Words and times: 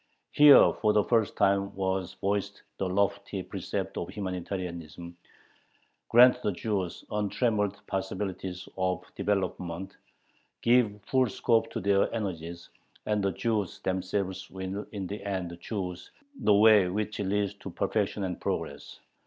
Here 0.31 0.73
for 0.81 0.93
the 0.93 1.03
first 1.03 1.35
time 1.35 1.75
was 1.75 2.15
voiced 2.15 2.63
the 2.79 2.89
lofty 2.89 3.43
precept 3.43 3.97
of 3.97 4.09
humanitarianism: 4.09 5.15
grant 6.09 6.41
the 6.41 6.51
Jews 6.53 7.05
untrammeled 7.11 7.79
possibilities 7.85 8.67
of 8.79 9.03
development, 9.13 9.95
give 10.63 10.99
full 11.03 11.27
scope 11.29 11.69
to 11.73 11.79
their 11.79 12.11
energies, 12.15 12.67
and 13.05 13.21
the 13.23 13.31
Jews 13.33 13.79
themselves 13.81 14.49
will 14.49 14.87
in 14.91 15.05
the 15.05 15.23
end 15.23 15.55
choose 15.61 16.09
the 16.35 16.55
way 16.55 16.87
which 16.87 17.19
leads 17.19 17.53
to 17.59 17.69
"perfection" 17.69 18.23
and 18.23 18.41
progress.... 18.41 18.99